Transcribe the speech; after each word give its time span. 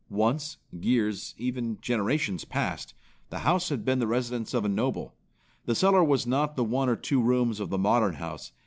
Once, 0.09 0.57
years, 0.73 1.35
even 1.37 1.77
generations 1.79 2.43
past, 2.43 2.95
the 3.29 3.37
house 3.45 3.69
had 3.69 3.85
been 3.85 3.99
the 3.99 4.07
residence 4.07 4.51
of 4.51 4.65
a 4.65 4.67
noble. 4.67 5.13
The 5.65 5.75
cellar 5.75 6.03
was 6.03 6.25
not 6.25 6.55
the 6.55 6.63
one 6.63 6.89
or 6.89 6.95
two 6.95 7.21
rooms 7.21 7.59
of 7.59 7.69
the 7.69 7.77
modern 7.77 8.15
house. 8.15 8.51